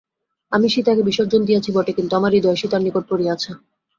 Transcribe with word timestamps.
আমি 0.51 0.67
সীতাকে 0.69 1.01
বিসর্জন 1.05 1.41
দিয়াছি 1.45 1.69
বটে, 1.75 1.91
কিন্তু 1.93 2.13
আমার 2.15 2.31
হৃদয় 2.33 2.59
সীতার 2.61 2.81
নিকট 2.83 3.03
পড়িয়া 3.09 3.33
আছে। 3.33 3.51